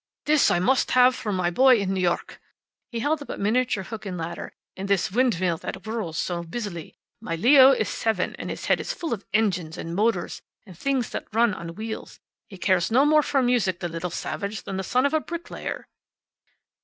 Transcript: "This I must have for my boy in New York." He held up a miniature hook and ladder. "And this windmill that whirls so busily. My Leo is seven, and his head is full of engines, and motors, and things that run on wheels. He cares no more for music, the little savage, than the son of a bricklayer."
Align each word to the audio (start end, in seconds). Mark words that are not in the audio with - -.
"This 0.25 0.49
I 0.49 0.57
must 0.57 0.89
have 0.97 1.13
for 1.15 1.31
my 1.31 1.51
boy 1.51 1.75
in 1.77 1.93
New 1.93 2.01
York." 2.01 2.41
He 2.89 3.01
held 3.01 3.21
up 3.21 3.29
a 3.29 3.37
miniature 3.37 3.83
hook 3.83 4.03
and 4.03 4.17
ladder. 4.17 4.51
"And 4.75 4.87
this 4.87 5.11
windmill 5.11 5.57
that 5.57 5.83
whirls 5.85 6.17
so 6.17 6.41
busily. 6.41 6.95
My 7.21 7.35
Leo 7.35 7.69
is 7.69 7.87
seven, 7.87 8.33
and 8.37 8.49
his 8.49 8.65
head 8.65 8.79
is 8.79 8.93
full 8.95 9.13
of 9.13 9.23
engines, 9.31 9.77
and 9.77 9.93
motors, 9.93 10.41
and 10.65 10.75
things 10.75 11.11
that 11.11 11.27
run 11.31 11.53
on 11.53 11.75
wheels. 11.75 12.19
He 12.47 12.57
cares 12.57 12.89
no 12.89 13.05
more 13.05 13.21
for 13.21 13.43
music, 13.43 13.79
the 13.79 13.87
little 13.89 14.09
savage, 14.09 14.63
than 14.63 14.77
the 14.77 14.83
son 14.83 15.05
of 15.05 15.13
a 15.13 15.19
bricklayer." 15.19 15.87